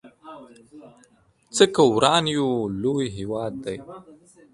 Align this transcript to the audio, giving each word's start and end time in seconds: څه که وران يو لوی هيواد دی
څه 1.55 1.63
که 1.73 1.83
وران 1.95 2.23
يو 2.37 2.49
لوی 2.81 3.05
هيواد 3.17 3.53
دی 3.63 3.77